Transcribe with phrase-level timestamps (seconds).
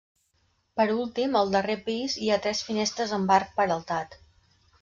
[0.79, 4.19] Per últim al darrer pis hi ha tres finestres amb arc peraltat.